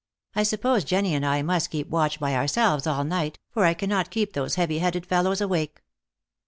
[0.33, 4.09] I suppose Jenny and I must keep watch by ourselves all night, for I cannot
[4.09, 5.83] keep those heavy headed fellows awake."